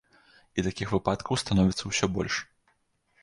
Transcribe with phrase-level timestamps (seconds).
[0.59, 2.39] І такіх выпадкаў становіцца ўсё больш.